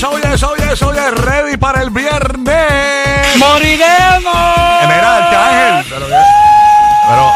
Ponte 0.00 1.10
ready 1.12 1.56
para 1.56 1.82
el 1.82 1.88
viernes. 1.90 3.36
¡Moriremos! 3.38 4.34
Eh, 4.34 4.86
Mira, 4.86 5.16
Arcángel. 5.16 5.86
Pero, 5.88 6.06
pero 6.06 7.30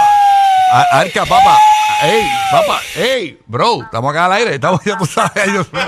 a- 0.73 0.87
Arca, 0.93 1.25
papá. 1.25 1.59
Ey, 2.03 2.29
papá. 2.51 2.81
Ey, 2.97 3.39
bro. 3.47 3.83
Estamos 3.83 4.11
acá 4.11 4.27
al 4.27 4.33
aire. 4.35 4.55
Estamos, 4.57 4.81
ya 4.85 4.97
tú 4.99 5.07
sabes. 5.07 5.33
ay, 5.37 5.53
Dios 5.53 5.73
mío. 5.73 5.83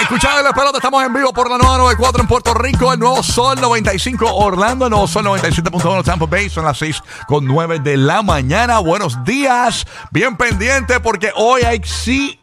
Escuchando 0.00 0.46
el 0.46 0.54
pelota, 0.54 0.78
estamos 0.78 1.02
en 1.04 1.12
vivo 1.14 1.32
por 1.32 1.50
la 1.50 1.56
994 1.58 2.20
en 2.22 2.28
Puerto 2.28 2.52
Rico, 2.54 2.92
el 2.92 2.98
nuevo 3.00 3.22
Sol 3.22 3.58
95 3.58 4.34
Orlando, 4.34 4.84
el 4.84 4.90
nuevo 4.90 5.08
Sol 5.08 5.24
97.1 5.24 6.04
Tampa 6.04 6.26
Bay, 6.26 6.50
son 6.50 6.66
las 6.66 6.76
6 6.78 7.02
con 7.26 7.46
9 7.46 7.78
de 7.80 7.96
la 7.96 8.20
mañana. 8.22 8.78
Buenos 8.80 9.24
días, 9.24 9.86
bien 10.10 10.36
pendiente 10.36 11.00
porque 11.00 11.32
hoy 11.34 11.62
hay 11.62 11.80
sí 11.84 12.38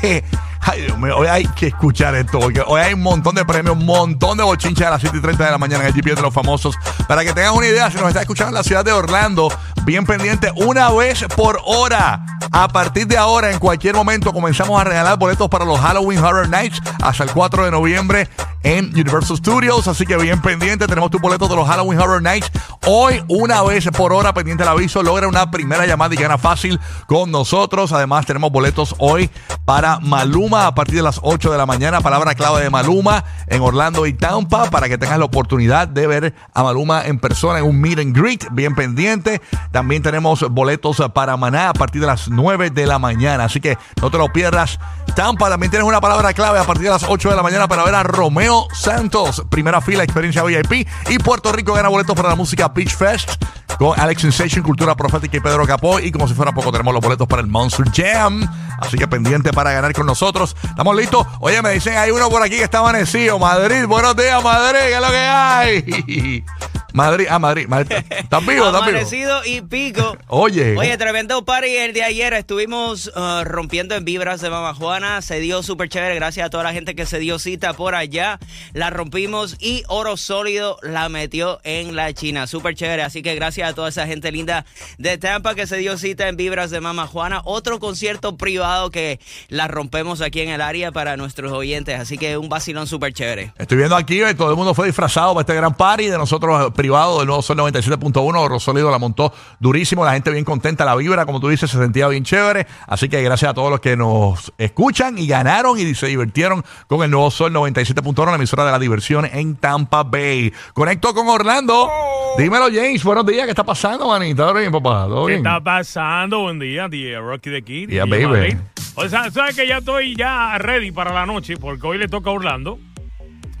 que... 0.00 0.22
Ay, 0.64 0.82
Dios 0.82 0.96
mío, 0.96 1.16
hoy 1.16 1.26
hay 1.26 1.44
que 1.44 1.66
escuchar 1.66 2.14
esto, 2.14 2.38
porque 2.38 2.62
hoy 2.64 2.80
hay 2.80 2.94
un 2.94 3.02
montón 3.02 3.34
de 3.34 3.44
premios, 3.44 3.76
un 3.76 3.84
montón 3.84 4.38
de 4.38 4.44
bochincha 4.44 4.86
a 4.86 4.90
las 4.92 5.00
7 5.00 5.18
y 5.18 5.20
30 5.20 5.44
de 5.44 5.50
la 5.50 5.58
mañana 5.58 5.82
en 5.82 5.88
el 5.88 5.94
GPS 5.94 6.16
de 6.16 6.22
los 6.22 6.32
famosos. 6.32 6.76
Para 7.08 7.24
que 7.24 7.32
tengan 7.32 7.54
una 7.54 7.66
idea, 7.66 7.90
si 7.90 7.96
nos 7.96 8.08
está 8.08 8.20
escuchando 8.20 8.50
en 8.50 8.54
la 8.54 8.62
ciudad 8.62 8.84
de 8.84 8.92
Orlando, 8.92 9.52
bien 9.84 10.06
pendiente, 10.06 10.52
una 10.54 10.90
vez 10.90 11.24
por 11.36 11.60
hora. 11.64 12.24
A 12.52 12.68
partir 12.68 13.08
de 13.08 13.16
ahora, 13.16 13.50
en 13.50 13.58
cualquier 13.58 13.96
momento, 13.96 14.32
comenzamos 14.32 14.80
a 14.80 14.84
regalar 14.84 15.18
boletos 15.18 15.48
para 15.48 15.64
los 15.64 15.80
Halloween 15.80 16.22
Horror 16.22 16.48
Nights 16.48 16.80
hasta 17.02 17.24
el 17.24 17.32
4 17.32 17.64
de 17.64 17.70
noviembre 17.70 18.28
en 18.62 18.86
Universal 18.86 19.36
Studios. 19.36 19.88
Así 19.88 20.06
que 20.06 20.16
bien 20.16 20.40
pendiente, 20.40 20.86
tenemos 20.86 21.10
tus 21.10 21.20
boletos 21.20 21.48
de 21.48 21.56
los 21.56 21.68
Halloween 21.68 21.98
Horror 21.98 22.22
Nights. 22.22 22.50
Hoy, 22.86 23.22
una 23.28 23.62
vez 23.62 23.88
por 23.96 24.12
hora, 24.12 24.34
pendiente 24.34 24.62
el 24.62 24.68
aviso, 24.68 25.02
logra 25.02 25.28
una 25.28 25.50
primera 25.50 25.86
llamada 25.86 26.14
y 26.14 26.18
gana 26.18 26.38
fácil 26.38 26.80
con 27.06 27.30
nosotros. 27.30 27.92
Además, 27.92 28.26
tenemos 28.26 28.50
boletos 28.50 28.94
hoy 28.98 29.30
para 29.64 29.98
Maluma 30.00 30.66
a 30.66 30.74
partir 30.74 30.96
de 30.96 31.02
las 31.02 31.20
8 31.22 31.50
de 31.52 31.58
la 31.58 31.66
mañana. 31.66 32.00
Palabra 32.00 32.34
clave 32.34 32.62
de 32.62 32.70
Maluma 32.70 33.24
en 33.46 33.62
Orlando 33.62 34.06
y 34.06 34.12
Tampa 34.12 34.70
para 34.70 34.88
que 34.88 34.98
tengas 34.98 35.18
la 35.18 35.24
oportunidad 35.24 35.88
de 35.88 36.06
ver 36.06 36.34
a 36.54 36.62
Maluma 36.62 37.06
en 37.06 37.18
persona 37.18 37.58
en 37.58 37.64
un 37.64 37.80
meet 37.80 37.98
and 37.98 38.16
greet. 38.16 38.46
Bien 38.52 38.74
pendiente. 38.74 39.40
También 39.70 40.02
tenemos 40.02 40.40
boletos 40.50 41.02
para 41.14 41.36
Maná 41.36 41.70
a 41.70 41.72
partir 41.72 42.00
de 42.00 42.06
las 42.06 42.28
9 42.28 42.70
de 42.70 42.86
la 42.86 42.98
mañana. 42.98 43.44
Así 43.44 43.60
que 43.60 43.78
no 44.00 44.10
te 44.10 44.18
lo 44.18 44.32
pierdas. 44.32 44.78
Tampa 45.14 45.48
también 45.48 45.70
tienes 45.70 45.86
una 45.86 46.00
palabra 46.00 46.32
clave 46.32 46.58
a 46.58 46.64
partir 46.64 46.84
de 46.84 46.90
las 46.90 47.04
8 47.04 47.30
de 47.30 47.36
la 47.36 47.42
mañana 47.42 47.68
para 47.68 47.84
ver 47.84 47.94
a 47.94 48.02
Romeo 48.02 48.51
Santos. 48.72 49.42
Primera 49.48 49.80
fila, 49.80 50.04
experiencia 50.04 50.42
VIP. 50.42 50.86
Y 51.08 51.18
Puerto 51.18 51.52
Rico 51.52 51.72
gana 51.72 51.88
boletos 51.88 52.14
para 52.14 52.28
la 52.28 52.36
música 52.36 52.68
Beach 52.68 52.94
Fest 52.94 53.30
con 53.78 53.98
Alex 53.98 54.22
Sensation, 54.22 54.62
Cultura 54.62 54.94
Profética 54.94 55.36
y 55.36 55.40
Pedro 55.40 55.66
Capó. 55.66 55.98
Y 56.00 56.12
como 56.12 56.28
si 56.28 56.34
fuera 56.34 56.52
poco, 56.52 56.70
tenemos 56.70 56.92
los 56.92 57.02
boletos 57.02 57.26
para 57.26 57.42
el 57.42 57.48
Monster 57.48 57.86
Jam. 57.92 58.46
Así 58.78 58.96
que 58.96 59.08
pendiente 59.08 59.52
para 59.52 59.72
ganar 59.72 59.92
con 59.92 60.06
nosotros. 60.06 60.56
¿Estamos 60.62 60.96
listos? 60.96 61.26
Oye, 61.40 61.62
me 61.62 61.70
dicen, 61.70 61.96
hay 61.96 62.10
uno 62.10 62.28
por 62.28 62.42
aquí 62.42 62.56
que 62.56 62.64
está 62.64 62.78
amanecido. 62.78 63.38
Madrid, 63.38 63.86
buenos 63.86 64.16
días, 64.16 64.42
Madrid. 64.42 64.80
¿Qué 64.80 64.94
es 64.94 65.00
lo 65.00 65.08
que 65.08 65.16
hay? 65.16 66.44
Madrid, 66.92 67.26
ah, 67.30 67.38
Madrid. 67.38 67.66
Madrid. 67.68 67.96
¿Estás 68.10 68.40
vivo? 68.46 68.66
¿Estás 68.66 68.86
vivo? 68.86 68.98
Amanecido 68.98 69.44
y 69.44 69.62
pico. 69.62 70.16
Oye. 70.28 70.76
Oye, 70.76 70.96
tremendo 70.98 71.44
party 71.44 71.76
el 71.76 71.92
de 71.92 72.02
ayer. 72.02 72.34
Estuvimos 72.34 73.10
uh, 73.14 73.44
rompiendo 73.44 73.94
en 73.94 74.04
vibras 74.04 74.40
de 74.40 74.50
Mama 74.50 74.74
Juana. 74.74 75.22
Se 75.22 75.40
dio 75.40 75.62
súper 75.62 75.88
chévere. 75.88 76.14
Gracias 76.14 76.46
a 76.46 76.50
toda 76.50 76.64
la 76.64 76.72
gente 76.72 76.94
que 76.94 77.06
se 77.06 77.18
dio 77.18 77.38
cita 77.38 77.72
por 77.72 77.94
allá. 77.94 78.38
La 78.72 78.90
rompimos 78.90 79.56
y 79.58 79.84
Oro 79.88 80.16
Sólido 80.16 80.78
la 80.82 81.08
metió 81.08 81.60
en 81.64 81.96
la 81.96 82.12
China. 82.12 82.46
Súper 82.46 82.74
chévere. 82.74 83.02
Así 83.02 83.22
que 83.22 83.34
gracias 83.34 83.70
a 83.70 83.74
toda 83.74 83.88
esa 83.88 84.06
gente 84.06 84.30
linda 84.30 84.64
de 84.98 85.18
Tampa 85.18 85.54
que 85.54 85.66
se 85.66 85.76
dio 85.78 85.96
cita 85.96 86.28
en 86.28 86.36
vibras 86.36 86.70
de 86.70 86.80
Mama 86.80 87.06
Juana. 87.06 87.40
Otro 87.44 87.80
concierto 87.80 88.36
privado 88.36 88.90
que 88.90 89.18
la 89.48 89.68
rompemos 89.68 90.20
aquí 90.20 90.40
en 90.40 90.50
el 90.50 90.60
área 90.60 90.92
para 90.92 91.16
nuestros 91.16 91.52
oyentes. 91.52 91.98
Así 91.98 92.18
que 92.18 92.36
un 92.36 92.48
vacilón 92.48 92.86
súper 92.86 93.12
chévere. 93.12 93.52
Estoy 93.56 93.78
viendo 93.78 93.96
aquí, 93.96 94.20
eh, 94.22 94.34
todo 94.34 94.50
el 94.50 94.56
mundo 94.56 94.74
fue 94.74 94.86
disfrazado 94.86 95.34
para 95.34 95.42
este 95.42 95.54
gran 95.54 95.74
party 95.74 96.08
de 96.08 96.18
nosotros 96.18 96.68
eh, 96.68 96.70
privado 96.82 97.18
del 97.18 97.28
nuevo 97.28 97.42
Sol 97.42 97.56
97.1. 97.58 98.48
Rosolido 98.48 98.90
la 98.90 98.98
montó 98.98 99.32
durísimo, 99.60 100.04
la 100.04 100.14
gente 100.14 100.32
bien 100.32 100.44
contenta, 100.44 100.84
la 100.84 100.96
vibra, 100.96 101.24
como 101.26 101.38
tú 101.38 101.48
dices, 101.48 101.70
se 101.70 101.78
sentía 101.78 102.08
bien 102.08 102.24
chévere. 102.24 102.66
Así 102.88 103.08
que 103.08 103.22
gracias 103.22 103.52
a 103.52 103.54
todos 103.54 103.70
los 103.70 103.78
que 103.78 103.96
nos 103.96 104.52
escuchan 104.58 105.16
y 105.16 105.28
ganaron 105.28 105.78
y 105.78 105.94
se 105.94 106.08
divirtieron 106.08 106.64
con 106.88 107.04
el 107.04 107.10
nuevo 107.12 107.30
Sol 107.30 107.52
97.1, 107.52 108.26
la 108.26 108.34
emisora 108.34 108.64
de 108.64 108.72
la 108.72 108.80
diversión 108.80 109.24
en 109.32 109.54
Tampa 109.54 110.02
Bay. 110.02 110.52
Conecto 110.74 111.14
con 111.14 111.28
Orlando. 111.28 111.88
Dímelo, 112.36 112.64
James. 112.64 113.04
Buenos 113.04 113.26
días. 113.26 113.44
¿Qué 113.44 113.50
está 113.50 113.62
pasando, 113.62 114.08
manita? 114.08 114.42
¿Todo 114.42 114.54
bien, 114.54 114.72
papá? 114.72 115.04
¿Todo 115.06 115.26
¿Qué 115.26 115.36
está 115.36 115.60
pasando? 115.60 116.40
Buen 116.40 116.58
día, 116.58 116.88
Rocky 117.20 117.50
de 117.50 117.62
Kid. 117.62 117.90
Yeah, 117.90 118.06
baby. 118.06 118.58
O 118.96 119.08
sea, 119.08 119.30
sabes 119.30 119.54
que 119.54 119.68
ya 119.68 119.78
estoy 119.78 120.16
ya 120.16 120.58
ready 120.58 120.90
para 120.90 121.12
la 121.12 121.26
noche 121.26 121.56
porque 121.56 121.86
hoy 121.86 121.98
le 121.98 122.08
toca 122.08 122.30
a 122.30 122.32
Orlando 122.32 122.80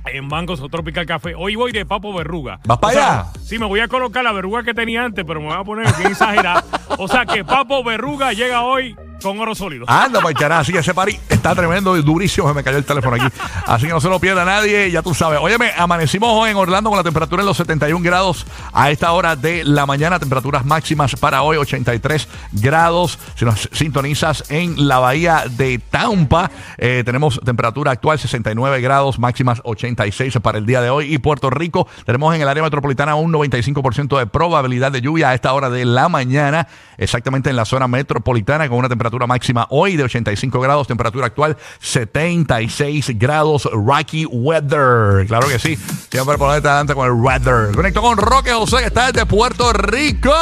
en 0.06 0.28
Bancos 0.28 0.60
o 0.60 0.68
Tropical 0.68 1.06
Café. 1.06 1.34
Hoy 1.36 1.54
voy 1.56 1.72
de 1.72 1.86
Papo 1.86 2.12
Verruga. 2.12 2.60
¿Vas 2.64 2.78
para 2.78 2.92
sea, 2.92 3.20
allá? 3.20 3.32
Sí, 3.42 3.58
me 3.58 3.66
voy 3.66 3.80
a 3.80 3.88
colocar 3.88 4.24
la 4.24 4.32
verruga 4.32 4.62
que 4.62 4.74
tenía 4.74 5.04
antes, 5.04 5.24
pero 5.24 5.40
me 5.40 5.46
voy 5.46 5.56
a 5.56 5.64
poner 5.64 5.86
bien 5.96 6.12
exagerada. 6.12 6.64
o 6.98 7.08
sea 7.08 7.26
que 7.26 7.44
Papo 7.44 7.82
Verruga 7.84 8.32
llega 8.32 8.62
hoy 8.62 8.96
con 9.22 9.38
oro 9.38 9.54
sólido. 9.54 9.84
Anda, 9.88 10.20
Paichara, 10.20 10.58
así 10.58 10.76
ese 10.76 10.92
party 10.92 11.18
está 11.28 11.54
tremendo 11.54 11.96
y 11.96 12.02
durísimo. 12.02 12.48
Se 12.48 12.54
me 12.54 12.62
cayó 12.62 12.78
el 12.78 12.84
teléfono 12.84 13.16
aquí. 13.16 13.26
Así 13.66 13.86
que 13.86 13.92
no 13.92 14.00
se 14.00 14.08
lo 14.08 14.18
pierda 14.18 14.44
nadie, 14.44 14.90
ya 14.90 15.02
tú 15.02 15.14
sabes. 15.14 15.38
Óyeme, 15.40 15.70
amanecimos 15.76 16.30
hoy 16.32 16.50
en 16.50 16.56
Orlando 16.56 16.90
con 16.90 16.96
la 16.96 17.04
temperatura 17.04 17.42
en 17.42 17.46
los 17.46 17.56
71 17.56 18.02
grados 18.04 18.46
a 18.72 18.90
esta 18.90 19.12
hora 19.12 19.36
de 19.36 19.64
la 19.64 19.86
mañana. 19.86 20.18
Temperaturas 20.18 20.64
máximas 20.64 21.16
para 21.16 21.42
hoy, 21.42 21.56
83 21.56 22.28
grados. 22.52 23.18
Si 23.36 23.44
nos 23.44 23.68
sintonizas 23.72 24.44
en 24.50 24.88
la 24.88 24.98
bahía 24.98 25.44
de 25.48 25.78
Tampa, 25.78 26.50
eh, 26.76 27.02
tenemos 27.04 27.40
temperatura 27.44 27.92
actual 27.92 28.18
69 28.18 28.80
grados, 28.80 29.18
máximas 29.18 29.60
86 29.64 30.38
para 30.42 30.58
el 30.58 30.66
día 30.66 30.80
de 30.80 30.90
hoy. 30.90 31.14
Y 31.14 31.18
Puerto 31.18 31.50
Rico, 31.50 31.86
tenemos 32.04 32.34
en 32.34 32.42
el 32.42 32.48
área 32.48 32.62
metropolitana 32.62 33.14
un 33.14 33.32
95% 33.32 34.18
de 34.18 34.26
probabilidad 34.26 34.92
de 34.92 35.00
lluvia 35.00 35.30
a 35.30 35.34
esta 35.34 35.52
hora 35.52 35.70
de 35.70 35.84
la 35.84 36.08
mañana, 36.08 36.66
exactamente 36.98 37.50
en 37.50 37.56
la 37.56 37.64
zona 37.64 37.88
metropolitana, 37.88 38.68
con 38.68 38.78
una 38.78 38.88
temperatura 38.88 39.11
máxima 39.26 39.66
hoy 39.70 39.96
de 39.96 40.04
85 40.04 40.60
grados, 40.60 40.86
temperatura 40.86 41.26
actual 41.26 41.56
76 41.80 43.18
grados, 43.18 43.68
Rocky 43.72 44.26
Weather. 44.26 45.26
Claro 45.26 45.48
que 45.48 45.58
sí, 45.58 45.76
siempre 46.10 46.38
ponerte 46.38 46.68
adelante 46.68 46.94
con 46.94 47.06
el 47.06 47.12
weather. 47.12 47.74
Conecto 47.74 48.02
con 48.02 48.16
Roque 48.16 48.52
José, 48.52 48.78
que 48.78 48.86
está 48.86 49.12
desde 49.12 49.26
Puerto 49.26 49.72
Rico. 49.72 50.32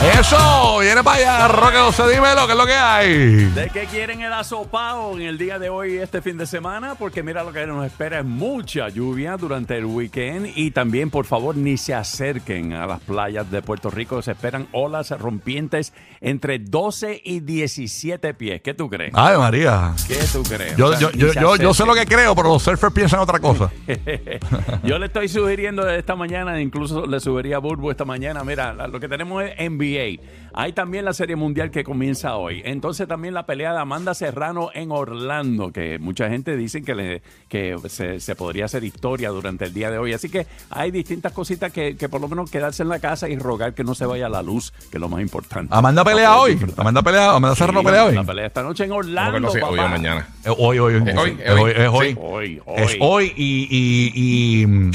Eso, 0.00 0.78
viene 0.78 1.02
para 1.02 1.16
allá, 1.16 1.48
Roque 1.48 1.76
José, 1.76 2.04
dímelo, 2.14 2.46
¿qué 2.46 2.52
es 2.52 2.58
lo 2.58 2.66
que 2.66 2.74
hay? 2.74 3.14
¿De 3.46 3.68
qué 3.68 3.86
quieren 3.86 4.20
el 4.20 4.32
asopao 4.32 5.16
en 5.16 5.22
el 5.22 5.38
día 5.38 5.58
de 5.58 5.70
hoy, 5.70 5.96
este 5.96 6.22
fin 6.22 6.38
de 6.38 6.46
semana? 6.46 6.94
Porque 6.94 7.24
mira 7.24 7.42
lo 7.42 7.52
que 7.52 7.66
nos 7.66 7.84
espera 7.84 8.20
es 8.20 8.24
mucha 8.24 8.88
lluvia 8.90 9.36
durante 9.36 9.76
el 9.76 9.86
weekend 9.86 10.52
y 10.54 10.70
también, 10.70 11.10
por 11.10 11.26
favor, 11.26 11.56
ni 11.56 11.76
se 11.76 11.94
acerquen 11.94 12.74
a 12.74 12.86
las 12.86 13.00
playas 13.00 13.50
de 13.50 13.60
Puerto 13.60 13.90
Rico. 13.90 14.22
Se 14.22 14.30
esperan 14.30 14.68
olas 14.70 15.10
rompientes 15.18 15.92
entre 16.20 16.60
12 16.60 17.20
y 17.24 17.40
17 17.40 18.34
pies. 18.34 18.62
¿Qué 18.62 18.74
tú 18.74 18.88
crees? 18.88 19.10
Ay, 19.14 19.36
María. 19.36 19.94
¿Qué 20.06 20.20
tú 20.32 20.44
crees? 20.44 20.76
Yo, 20.76 20.86
O 20.86 20.92
sea, 20.92 21.00
yo, 21.00 21.10
yo, 21.10 21.32
yo, 21.32 21.56
yo 21.56 21.74
sé 21.74 21.84
lo 21.84 21.94
que 21.94 22.06
creo, 22.06 22.36
pero 22.36 22.50
los 22.50 22.62
surfers 22.62 22.92
piensan 22.92 23.18
otra 23.18 23.40
cosa. 23.40 23.72
Yo 24.84 24.98
le 24.98 25.06
estoy 25.06 25.28
sugiriendo 25.28 25.88
esta 25.88 26.14
mañana, 26.14 26.60
incluso 26.60 27.04
le 27.04 27.18
sugería 27.18 27.56
a 27.56 27.58
Burbu 27.58 27.90
esta 27.90 28.04
mañana, 28.04 28.44
mira, 28.44 28.72
lo 28.86 29.00
que 29.00 29.08
tenemos 29.08 29.42
es 29.42 29.54
NBA. 29.88 30.22
Hay 30.54 30.72
también 30.72 31.04
la 31.04 31.12
Serie 31.12 31.36
Mundial 31.36 31.70
que 31.70 31.84
comienza 31.84 32.34
hoy. 32.36 32.62
Entonces 32.64 33.06
también 33.06 33.32
la 33.32 33.46
pelea 33.46 33.72
de 33.74 33.78
Amanda 33.78 34.12
Serrano 34.14 34.70
en 34.74 34.90
Orlando, 34.90 35.70
que 35.70 35.98
mucha 36.00 36.28
gente 36.30 36.56
dice 36.56 36.82
que, 36.82 36.94
le, 36.96 37.22
que 37.48 37.76
se, 37.88 38.18
se 38.18 38.34
podría 38.34 38.64
hacer 38.64 38.82
historia 38.82 39.28
durante 39.28 39.66
el 39.66 39.74
día 39.74 39.88
de 39.90 39.98
hoy. 39.98 40.14
Así 40.14 40.28
que 40.28 40.46
hay 40.70 40.90
distintas 40.90 41.32
cositas 41.32 41.70
que, 41.70 41.96
que 41.96 42.08
por 42.08 42.20
lo 42.20 42.28
menos 42.28 42.50
quedarse 42.50 42.82
en 42.82 42.88
la 42.88 42.98
casa 42.98 43.28
y 43.28 43.38
rogar 43.38 43.74
que 43.74 43.84
no 43.84 43.94
se 43.94 44.04
vaya 44.06 44.28
la 44.28 44.42
luz, 44.42 44.72
que 44.90 44.96
es 44.96 45.00
lo 45.00 45.08
más 45.08 45.20
importante. 45.20 45.72
Amanda 45.72 46.02
pelea 46.02 46.36
hoy. 46.36 46.52
disfrutar. 46.52 46.80
Amanda 46.80 47.02
pelea, 47.02 47.30
Amanda 47.30 47.54
Serrano 47.54 47.80
Sí, 47.80 47.86
pelea 47.86 48.04
hoy. 48.06 48.14
La 48.16 48.24
pelea 48.24 48.46
esta 48.46 48.62
noche 48.62 48.84
en 48.84 48.90
¿Cómo 48.90 49.02
que 49.02 49.06
Orlando, 49.08 49.40
no 49.40 49.50
sé? 49.50 49.62
Hoy 49.62 49.78
o 49.78 49.88
mañana. 49.88 50.28
Eh, 50.44 50.48
Hoy, 50.58 50.78
hoy, 50.80 50.94
hoy. 50.94 51.02
Es 51.08 51.16
hoy, 51.16 51.30
Es 51.38 51.46
es 51.46 51.52
hoy. 51.52 51.60
hoy. 51.60 51.76
Es 51.76 51.88
hoy. 51.88 52.08
Sí, 52.08 52.16
hoy, 52.20 52.62
Es 52.76 52.90
hoy. 52.92 52.98
hoy 53.00 53.32
y, 53.36 53.68
y, 53.70 54.62
y, 54.62 54.66
mm, 54.66 54.90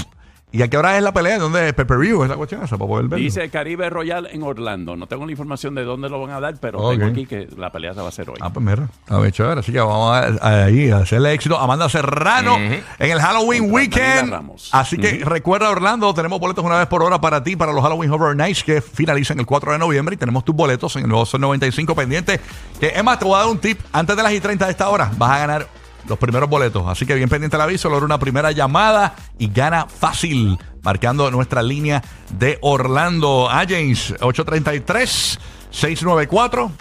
¿y 0.54 0.62
a 0.62 0.70
qué 0.70 0.78
hora 0.78 0.96
es 0.96 1.04
la 1.04 1.12
pelea? 1.12 1.38
¿Dónde 1.40 1.68
es 1.68 1.74
Pepper 1.74 1.98
View? 1.98 2.24
Esa 2.24 2.36
cuestión 2.38 2.64
esa 2.64 2.78
para 2.78 2.88
poder 2.88 3.08
verlo. 3.10 3.22
Dice 3.24 3.50
Caribe 3.50 3.90
Royal 3.90 4.30
en 4.32 4.42
Orlando. 4.44 4.96
No 4.96 5.08
tengo 5.08 5.26
la 5.26 5.32
información 5.32 5.76
de 5.76 5.84
dónde 5.84 6.08
lo 6.10 6.22
van 6.22 6.32
a 6.32 6.40
dar, 6.40 6.56
pero 6.62 6.90
tengo 6.92 7.06
aquí 7.08 7.26
que 7.26 7.48
la 7.58 7.72
pelea 7.72 7.94
se 7.94 8.00
va 8.00 8.06
a 8.06 8.10
hacer 8.10 8.30
hoy. 8.30 8.38
Ah, 8.40 8.50
pues 8.54 8.66
mira, 8.66 8.88
está 9.04 9.20
bien 9.20 9.32
chévere. 9.32 9.60
Así 9.60 9.72
que 9.74 9.80
vamos 9.80 10.16
a, 10.16 10.20
a- 10.48 10.64
ahí 10.66 10.90
a 10.92 10.98
hacerle 11.00 11.34
éxito 11.34 11.58
a 11.60 11.64
Amanda 11.66 11.90
Serrano 11.90 12.56
en 12.58 12.82
el 13.00 13.20
Halloween 13.20 13.64
Contra 13.64 13.74
Weekend. 13.76 14.52
Así 14.72 14.98
que 14.98 15.26
recuerda, 15.26 15.70
Orlando, 15.70 16.14
tenemos 16.14 16.40
boletos 16.40 16.64
una 16.64 16.78
vez 16.78 16.88
por 16.88 17.04
hora 17.04 17.20
para 17.20 17.44
ti, 17.44 17.56
para 17.56 17.74
los 17.74 17.84
Halloween 17.84 18.12
Horror 18.12 18.36
Nights 18.36 18.64
que 18.64 18.82
finalizan 18.82 19.40
el 19.40 19.46
4 19.46 19.72
de 19.74 19.80
noviembre 19.80 20.16
y 20.16 20.18
tenemos 20.18 20.46
tus 20.46 20.56
boletos 20.56 20.96
en 20.96 21.04
el 21.04 21.10
nuevo 21.10 21.26
Sol 21.26 21.42
95 21.42 21.96
pendiente. 21.96 22.40
Que 22.80 22.88
es 22.96 23.04
más, 23.04 23.18
te 23.20 23.26
voy 23.26 23.36
a 23.36 23.40
dar 23.40 23.48
un 23.48 23.58
tip. 23.58 23.80
Antes 23.92 24.16
de 24.16 24.22
las 24.24 24.32
y 24.34 24.40
30 24.40 24.66
de 24.66 24.72
esta 24.72 24.90
hora, 24.90 25.12
vas 25.18 25.32
a 25.32 25.38
ganar 25.40 25.68
los 26.08 26.18
primeros 26.18 26.50
boletos. 26.50 26.84
Así 26.88 27.06
que 27.06 27.16
bien 27.16 27.30
pendiente 27.30 27.56
el 27.56 27.62
aviso, 27.62 27.90
logra 27.90 28.06
una 28.06 28.20
primera 28.20 28.52
llamada 28.52 29.16
y 29.38 29.48
gana 29.48 29.88
fácil, 29.88 30.58
marcando 30.82 31.30
nuestra 31.32 31.62
línea 31.62 32.04
de 32.38 32.58
Orlando. 32.62 33.48
Ah, 33.50 33.66
James, 33.68 34.14
833 34.20 35.40
694 35.72 36.72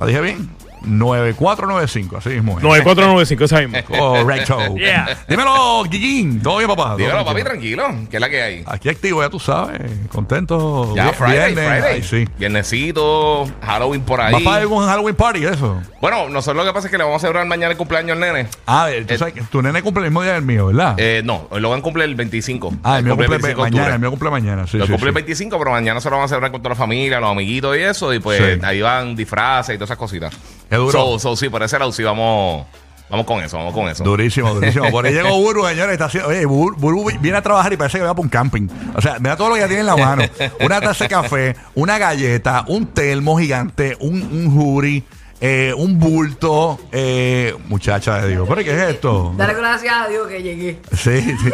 ¿La 0.00 0.06
dije 0.06 0.20
bien? 0.20 0.50
9495, 0.86 2.16
así 2.18 2.28
mismo. 2.30 2.58
es. 2.58 2.62
9495, 2.62 3.44
esa 3.44 3.60
misma. 3.60 3.82
Correcto. 3.98 4.58
Yeah. 4.76 5.16
Dímelo, 5.28 5.84
Guillín. 5.84 6.40
¿Todo 6.42 6.58
bien, 6.58 6.68
papá? 6.68 6.84
¿Todo 6.90 6.96
Dímelo, 6.98 7.24
papi, 7.24 7.42
tranquilo? 7.42 7.84
¿Qué 8.10 8.16
es 8.16 8.20
la 8.20 8.28
que 8.30 8.42
hay? 8.42 8.62
Aquí 8.66 8.88
activo, 8.88 9.22
ya 9.22 9.30
tú 9.30 9.38
sabes. 9.40 9.80
Contento. 10.10 10.94
Ya, 10.94 11.12
Friday, 11.12 11.54
viernes. 11.54 11.68
Friday. 11.80 11.94
Ay, 11.94 12.02
sí. 12.02 12.28
Viernesito, 12.38 13.46
Halloween 13.62 14.02
por 14.02 14.20
ahí. 14.20 14.32
¿Vas 14.32 14.42
para 14.42 14.56
algún 14.58 14.84
Halloween 14.86 15.14
party 15.14 15.44
eso? 15.44 15.80
Bueno, 16.00 16.28
nosotros 16.28 16.56
lo 16.64 16.70
que 16.70 16.74
pasa 16.74 16.86
es 16.88 16.90
que 16.90 16.98
le 16.98 17.04
vamos 17.04 17.16
a 17.18 17.20
celebrar 17.20 17.46
mañana 17.46 17.72
el 17.72 17.76
cumpleaños 17.76 18.12
al 18.14 18.20
nene. 18.20 18.48
Ah, 18.66 18.88
tú 19.06 19.14
Eh, 19.14 19.18
sabes 19.18 19.34
que 19.34 19.42
tu 19.42 19.62
nene 19.62 19.82
cumple 19.82 20.04
el 20.04 20.10
mismo 20.10 20.22
día 20.22 20.34
del 20.34 20.42
mío, 20.42 20.66
¿verdad? 20.66 20.94
Eh, 20.98 21.22
no, 21.24 21.48
lo 21.56 21.70
van 21.70 21.78
a 21.80 21.82
cumplir 21.82 22.04
el 22.04 22.14
25. 22.14 22.74
ah, 22.82 22.98
el 22.98 23.04
mío 23.04 23.12
cumple, 23.16 23.26
el 23.36 23.42
25 23.42 23.64
de 23.64 23.70
mañana. 23.70 23.82
octubre. 23.82 23.94
El 23.94 24.00
mío 24.00 24.10
cumple 24.10 24.30
mañana. 24.30 24.66
Sí, 24.66 24.76
lo 24.78 24.86
sí, 24.86 24.92
cumple 24.92 25.08
el 25.10 25.14
sí. 25.14 25.22
25, 25.22 25.58
pero 25.58 25.70
mañana 25.70 26.00
se 26.00 26.10
lo 26.10 26.16
van 26.16 26.24
a 26.26 26.28
celebrar 26.28 26.50
con 26.52 26.60
toda 26.62 26.70
la 26.74 26.76
familia, 26.78 27.20
los 27.20 27.30
amiguitos 27.30 27.76
y 27.76 27.80
eso. 27.80 28.12
Y 28.12 28.18
pues 28.20 28.38
Sí. 28.38 28.60
ahí 28.62 28.82
van 28.82 29.16
disfraces 29.16 29.74
y 29.74 29.78
todas 29.78 29.88
esas 29.88 29.98
cositas. 29.98 30.34
Qué 30.68 30.76
duro. 30.76 30.92
So, 30.92 31.18
so, 31.18 31.36
sí, 31.36 31.48
por 31.48 31.62
ese 31.62 31.78
lado 31.78 31.92
sí 31.92 32.02
vamos, 32.02 32.66
vamos 33.08 33.26
con 33.26 33.42
eso, 33.42 33.56
vamos 33.56 33.74
con 33.74 33.88
eso. 33.88 34.02
Durísimo, 34.04 34.54
durísimo. 34.54 34.90
Por 34.90 35.06
ahí 35.06 35.12
llegó 35.12 35.36
Buru, 35.38 35.64
señores. 35.68 35.92
Está 35.92 36.06
haciendo, 36.06 36.30
oye, 36.30 36.44
Buru, 36.46 36.76
Buru 36.76 37.04
viene 37.20 37.38
a 37.38 37.42
trabajar 37.42 37.72
y 37.72 37.76
parece 37.76 37.98
que 37.98 38.04
va 38.04 38.14
para 38.14 38.22
un 38.22 38.28
camping. 38.28 38.68
O 38.96 39.00
sea, 39.00 39.18
mira 39.18 39.36
todo 39.36 39.50
lo 39.50 39.54
que 39.54 39.60
ya 39.60 39.66
tiene 39.66 39.80
en 39.80 39.86
la 39.86 39.96
mano: 39.96 40.24
una 40.60 40.80
taza 40.80 41.04
de 41.04 41.10
café, 41.10 41.56
una 41.74 41.98
galleta, 41.98 42.64
un 42.68 42.86
termo 42.86 43.38
gigante, 43.38 43.96
un, 44.00 44.22
un 44.22 44.54
jury, 44.54 45.04
eh, 45.46 45.74
un 45.76 45.98
bulto. 45.98 46.78
Eh, 46.90 47.54
muchacha 47.68 48.20
de 48.22 48.30
Dios, 48.30 48.46
¿pero 48.48 48.62
qué 48.64 48.70
es 48.70 48.90
esto? 48.94 49.34
Dale 49.36 49.52
gracias 49.54 49.94
a 49.94 50.08
Dios 50.08 50.26
que 50.28 50.42
llegué. 50.42 50.80
Sí, 50.92 51.20
sí. 51.20 51.50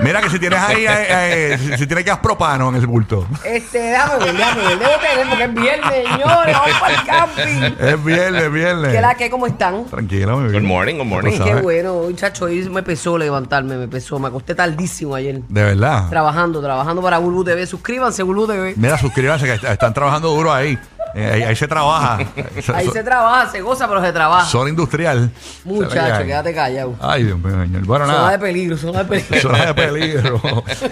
Mira 0.00 0.20
que 0.22 0.30
si 0.30 0.38
tienes 0.38 0.60
ahí, 0.60 0.86
eh, 0.86 1.54
eh, 1.54 1.58
si, 1.58 1.76
si 1.78 1.86
tienes 1.88 2.04
gas 2.04 2.18
propano 2.20 2.68
en 2.68 2.76
ese 2.76 2.86
bulto. 2.86 3.26
Este, 3.44 3.78
déjame 3.80 4.24
ver, 4.26 4.36
déjame 4.36 4.62
ver. 4.62 4.78
Debo 4.78 4.90
tener 5.00 5.28
porque 5.28 5.44
es 5.44 5.54
viernes, 5.54 5.92
señores. 6.08 6.56
Vamos 6.56 6.80
para 6.80 6.94
el 6.94 7.04
camping. 7.04 7.84
Es 7.86 8.04
viernes, 8.04 8.42
es 8.44 8.52
viernes. 8.52 8.92
¿Qué 8.94 9.00
la 9.00 9.14
que? 9.16 9.28
¿Cómo 9.28 9.46
están? 9.48 9.84
Tranquilo, 9.86 10.36
mi 10.36 10.44
Good 10.52 10.60
vida. 10.60 10.68
morning, 10.68 10.94
good 10.98 11.04
morning. 11.04 11.36
Tú 11.38 11.44
Qué 11.44 11.54
bueno, 11.56 11.94
muchacho. 11.94 12.44
Hoy 12.44 12.68
me 12.70 12.84
pesó 12.84 13.18
levantarme, 13.18 13.76
me 13.76 13.88
pesó. 13.88 14.20
Me 14.20 14.28
acosté 14.28 14.54
tardísimo 14.54 15.16
ayer. 15.16 15.40
De 15.48 15.62
verdad. 15.64 16.08
Trabajando, 16.08 16.62
trabajando 16.62 17.02
para 17.02 17.18
Bulbu 17.18 17.42
TV. 17.44 17.66
Suscríbanse, 17.66 18.22
Bulbu 18.22 18.46
TV. 18.46 18.74
Mira, 18.76 18.96
suscríbanse 18.98 19.46
que 19.46 19.54
est- 19.54 19.64
están 19.64 19.92
trabajando 19.92 20.28
duro 20.30 20.52
ahí. 20.52 20.78
Eh, 21.18 21.30
ahí, 21.34 21.42
ahí 21.42 21.56
se 21.56 21.66
trabaja. 21.66 22.18
Ahí 22.74 22.88
se 22.90 23.02
trabaja, 23.02 23.50
se 23.50 23.60
goza, 23.60 23.88
pero 23.88 24.00
se 24.00 24.12
trabaja. 24.12 24.46
Zona 24.46 24.70
industrial. 24.70 25.32
Muchacho, 25.64 26.24
quédate 26.24 26.54
callado. 26.54 26.94
Ay, 27.00 27.24
Dios 27.24 27.38
mío, 27.38 27.60
señor. 27.60 27.84
Bueno, 27.86 28.06
Zona 28.06 28.18
de 28.18 28.24
nada. 28.24 28.38
peligro, 28.38 28.76
zona 28.76 29.02
de 29.02 29.04
peligro. 29.06 29.40
Zona 29.40 29.66
de 29.66 29.74
peligro. 29.74 30.42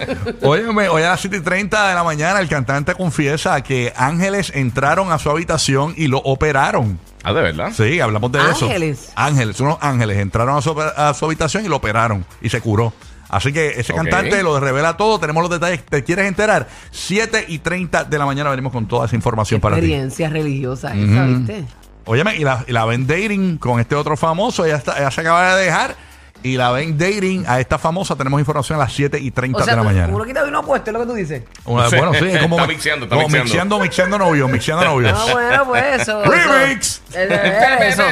Óyeme, 0.41 0.89
hoy 0.89 1.03
a 1.03 1.09
las 1.11 1.21
7 1.21 1.37
y 1.37 1.39
30 1.39 1.87
de 1.89 1.95
la 1.95 2.03
mañana 2.03 2.41
el 2.41 2.49
cantante 2.49 2.93
confiesa 2.95 3.61
que 3.61 3.93
ángeles 3.95 4.51
entraron 4.53 5.11
a 5.13 5.17
su 5.19 5.29
habitación 5.29 5.93
y 5.95 6.07
lo 6.07 6.17
operaron. 6.17 6.99
Ah, 7.23 7.31
de 7.33 7.41
verdad. 7.41 7.71
Sí, 7.75 7.99
hablamos 8.01 8.29
de 8.31 8.39
eso. 8.51 8.65
¿Ángeles? 8.65 9.11
Ángeles, 9.15 9.59
unos 9.61 9.77
ángeles 9.81 10.17
entraron 10.17 10.57
a 10.57 10.61
su, 10.61 10.75
a 10.79 11.13
su 11.13 11.25
habitación 11.25 11.63
y 11.65 11.69
lo 11.69 11.77
operaron 11.77 12.25
y 12.41 12.49
se 12.49 12.59
curó. 12.61 12.93
Así 13.29 13.51
que 13.51 13.79
ese 13.79 13.91
Ok. 13.93 13.99
cantante 13.99 14.41
lo 14.43 14.59
revela 14.59 14.95
todo. 14.97 15.19
Tenemos 15.19 15.41
los 15.43 15.49
detalles. 15.51 15.83
¿Te 15.85 16.03
quieres 16.03 16.27
enterar? 16.27 16.67
7 16.91 17.45
y 17.47 17.59
30 17.59 18.05
de 18.05 18.17
la 18.17 18.25
mañana 18.25 18.49
venimos 18.49 18.71
con 18.71 18.87
toda 18.87 19.05
esa 19.05 19.15
información 19.15 19.59
para 19.61 19.75
ti. 19.75 19.81
Experiencia 19.81 20.29
religiosa 20.29 20.95
esa, 20.95 21.25
¿viste? 21.25 21.65
Óyeme, 22.05 22.35
y 22.37 22.43
la, 22.45 22.63
y 22.67 22.71
la 22.71 22.85
ven 22.85 23.05
dating 23.05 23.57
con 23.57 23.79
este 23.81 23.93
otro 23.95 24.15
famoso. 24.15 24.63
Ella, 24.65 24.77
está, 24.77 24.97
ella 24.97 25.11
se 25.11 25.21
acaba 25.21 25.55
de 25.57 25.65
dejar. 25.65 25.95
Y 26.43 26.55
la 26.55 26.71
ven 26.71 26.97
dating 26.99 27.45
a 27.47 27.59
esta 27.59 27.79
famosa. 27.79 28.15
Tenemos 28.15 28.39
información 28.39 28.79
a 28.79 28.83
las 28.83 28.93
7 28.93 29.19
y 29.19 29.31
30 29.31 29.57
O 29.59 29.63
sea, 29.65 29.73
de 29.73 29.77
la 29.77 29.81
tú- 29.81 29.87
mañana. 29.93 30.13
uno 30.15 30.23
quita 30.23 30.43
de 30.43 30.49
uno 30.49 30.59
opuesto, 30.59 30.91
es 30.91 30.93
lo 30.93 30.99
que 31.01 31.05
tú 31.07 31.13
dices. 31.15 31.43
Una- 31.65 31.89
bueno, 31.89 32.13
sí, 32.13 32.25
es 32.27 32.39
como. 32.43 32.55
Está 32.57 32.67
mixeando, 32.67 33.05
está 33.05 33.15
como 33.15 33.27
mixeando. 33.27 33.43
mixeando, 33.43 33.79
mixeando 33.79 34.17
novios, 34.19 34.49
mixeando 34.51 34.85
novios. 34.85 35.13
Ah, 35.19 35.33
bueno, 35.33 35.65
pues 35.65 36.01
eso. 36.01 36.23
eso- 36.23 36.31
Remix. 36.31 37.01
Eh, 37.15 37.27
eh, 37.31 37.89
Eso, 37.89 38.03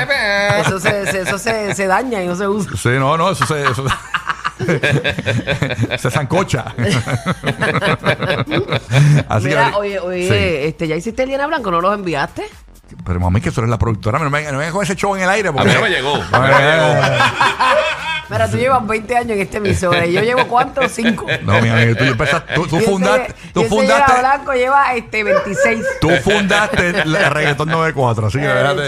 eso, 0.59 0.79
se, 0.79 1.11
se- 1.11 1.21
eso 1.21 1.37
se, 1.37 1.75
se 1.75 1.85
daña 1.87 2.23
y 2.23 2.27
no 2.27 2.35
se 2.35 2.47
usa. 2.47 2.71
Sí, 2.75 2.89
no, 2.97 3.15
no, 3.15 3.29
eso 3.29 3.45
se. 3.45 3.61
Eso 3.61 3.85
se 5.97 6.11
zancocha. 6.11 6.73
Así 9.29 9.47
Mira, 9.47 9.71
que- 9.71 9.75
oye, 9.77 9.99
oye, 9.99 10.27
Sí. 10.27 10.33
este, 10.67 10.87
¿ya 10.87 10.95
hiciste 10.95 11.23
el 11.23 11.29
Diana 11.29 11.47
Blanco? 11.47 11.71
¿No 11.71 11.81
los 11.81 11.93
enviaste? 11.93 12.43
Pero 13.03 13.19
mami, 13.19 13.41
que 13.41 13.51
tú 13.51 13.61
eres 13.61 13.69
la 13.69 13.79
productora. 13.79 14.19
No 14.19 14.29
me 14.29 14.43
no 14.51 14.57
me 14.59 14.69
con 14.69 14.83
ese 14.83 14.95
show 14.95 15.15
en 15.15 15.23
el 15.23 15.29
aire. 15.29 15.49
A 15.49 15.53
Porque... 15.53 15.67
mí 15.69 15.73
no 15.75 15.81
me 15.81 15.89
llegó. 15.89 16.13
A 16.13 16.17
mí 16.19 16.23
no 16.31 16.39
me 16.39 16.63
llegó. 16.63 16.93
Mira, 18.29 18.49
tú 18.49 18.57
llevas 18.57 18.85
20 18.87 19.15
años 19.17 19.31
en 19.31 19.39
este 19.41 19.57
emisora 19.57 20.05
y 20.05 20.13
yo 20.13 20.21
llevo 20.21 20.47
¿cuántos? 20.47 20.91
5. 20.91 21.25
No, 21.43 21.61
mi 21.61 21.69
amigo, 21.69 21.95
tú, 21.95 22.03
empezaste, 22.05 22.53
tú, 22.55 22.67
tú 22.67 22.79
fundaste. 22.79 23.33
Tú 23.53 23.59
Diana 23.61 23.69
fundaste. 23.69 24.19
Blanco 24.19 24.53
lleva 24.53 24.95
este 24.95 25.23
26. 25.23 25.85
Tú 26.01 26.09
fundaste 26.23 26.89
el 26.89 27.15
reggaetón 27.29 27.69
94, 27.69 28.27
así 28.27 28.39
que 28.39 28.45
Eh, 28.45 28.47
déjate, 28.47 28.81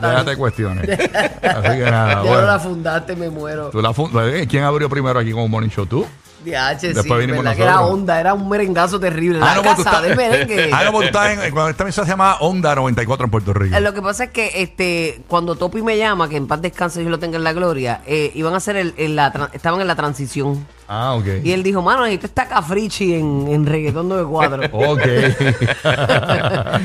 déjate 0.00 0.36
cuestiones. 0.36 0.88
Así 1.42 1.68
que 1.78 1.90
nada, 1.90 2.08
Ya 2.10 2.14
no 2.16 2.24
bueno. 2.24 2.46
la 2.46 2.58
fundaste, 2.58 3.16
me 3.16 3.28
muero. 3.30 3.70
Tú 3.70 3.80
la 3.82 3.92
fun- 3.92 4.10
eh, 4.22 4.46
¿Quién 4.48 4.64
abrió 4.64 4.88
primero 4.88 5.18
aquí 5.18 5.32
con 5.32 5.42
un 5.42 5.50
morning 5.50 5.68
show? 5.70 5.86
¿Tú? 5.86 6.06
DH, 6.44 6.80
sí, 6.80 6.88
Después 6.92 7.20
vinimos 7.20 7.42
verdad 7.44 7.56
que 7.56 7.62
era 7.62 7.72
nosotros. 7.72 7.94
onda, 7.98 8.20
era 8.20 8.34
un 8.34 8.48
merengazo 8.48 9.00
terrible. 9.00 9.38
La 9.40 9.54
pues 9.62 9.76
tú 9.76 9.84
casa 9.84 9.96
estás- 9.96 10.02
de 10.02 10.16
merengue. 10.16 10.70
Ah, 10.72 10.84
no, 10.84 10.92
tú 10.92 11.02
estás 11.02 11.38
en, 11.38 11.50
cuando 11.52 11.70
esta 11.70 11.82
emisora 11.82 12.04
se 12.06 12.10
llama 12.12 12.36
Onda 12.40 12.74
94 12.74 13.24
en 13.24 13.30
Puerto 13.30 13.52
Rico. 13.54 13.76
Eh, 13.76 13.80
Lo 13.80 13.92
que 13.92 14.02
pasa 14.02 14.24
es 14.24 14.30
que 14.30 14.50
este 14.62 15.22
cuando 15.28 15.56
Topi 15.56 15.82
me 15.82 15.96
llama, 15.98 16.28
que 16.28 16.36
en 16.36 16.46
paz 16.46 16.60
descanse 16.62 17.02
y 17.02 17.04
lo 17.06 17.18
tenga 17.18 17.36
en 17.38 17.44
la 17.44 17.52
gloria, 17.52 18.02
eh, 18.06 18.30
iban 18.34 18.54
a 18.54 18.58
hacer 18.58 18.76
el, 18.76 18.94
en 18.96 19.16
la 19.16 19.32
tra- 19.32 19.50
estaban 19.52 19.80
en 19.80 19.86
la 19.86 19.96
transición. 19.96 20.66
Ah, 20.88 21.14
ok. 21.14 21.26
Y 21.44 21.52
él 21.52 21.62
dijo, 21.62 21.82
mano, 21.82 22.02
necesito 22.04 22.26
esta 22.28 22.48
cafrichi 22.48 23.14
en, 23.14 23.46
en 23.48 23.66
reggaetón 23.66 24.08
94. 24.08 24.62
Ok. 24.72 25.02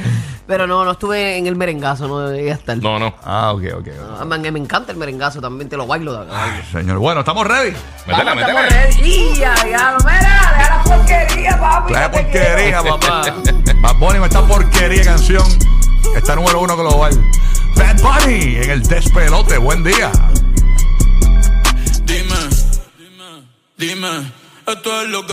Pero 0.45 0.67
no, 0.67 0.83
no 0.83 0.91
estuve 0.91 1.37
en 1.37 1.47
el 1.47 1.55
merengazo, 1.55 2.05
no 2.07 2.29
llegué 2.29 2.51
a 2.51 2.55
estar. 2.55 2.77
No, 2.77 2.99
no. 2.99 3.13
ah, 3.23 3.53
ok, 3.53 3.63
ok. 3.79 3.87
Ah, 4.19 4.25
man, 4.25 4.41
me 4.41 4.59
encanta 4.59 4.91
el 4.91 4.97
merengazo 4.97 5.39
también, 5.39 5.69
te 5.69 5.77
lo 5.77 5.87
bailo 5.87 6.11
de 6.13 6.23
acá. 6.23 6.31
Ay, 6.35 6.61
señor. 6.69 6.97
Bueno, 6.99 7.21
¿estamos 7.21 7.47
ready? 7.47 7.73
Métela, 8.05 8.35
Vamos, 8.35 8.41
estamos 8.49 8.69
ready. 8.69 9.09
¡Y 9.09 9.35
ya, 9.35 9.55
ya, 9.55 9.95
mira! 9.99 10.53
¡Deja 10.57 10.77
la 10.77 10.83
porquería, 10.83 11.59
papi! 11.59 11.93
Te 11.93 12.09
porquería, 12.09 12.83
papá. 12.83 13.21
Bad 13.81 13.95
Bunny 13.99 14.19
con 14.19 14.23
esta 14.27 14.45
porquería 14.45 14.99
de 14.99 15.05
canción. 15.05 15.43
Está 16.13 16.35
número 16.35 16.59
uno 16.59 16.75
global. 16.75 17.23
Bad 17.77 18.01
Bunny 18.01 18.57
en 18.57 18.69
el 18.69 18.83
despelote. 18.83 19.57
Buen 19.57 19.81
día. 19.83 20.11
Dime, 23.87 24.31
esto 24.65 25.01
es 25.01 25.09
lo 25.09 25.19
que 25.19 25.21